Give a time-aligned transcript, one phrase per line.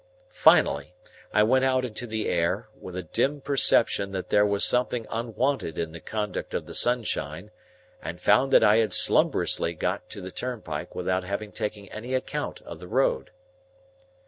[0.29, 0.95] Finally,
[1.31, 5.77] I went out into the air, with a dim perception that there was something unwonted
[5.77, 7.51] in the conduct of the sunshine,
[8.01, 12.61] and found that I had slumberously got to the turnpike without having taken any account
[12.63, 13.29] of the road.